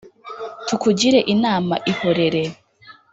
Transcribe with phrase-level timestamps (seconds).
[0.67, 2.51] tukugire inama, ihorereee